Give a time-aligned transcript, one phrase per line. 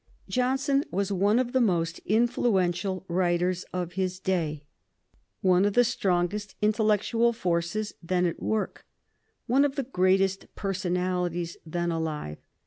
[0.27, 4.63] Johnson was one of the most influential writers of his day,
[5.41, 8.83] one of the strongest intellectual forces then at work,
[9.45, 12.37] one of the greatest personalities then alive.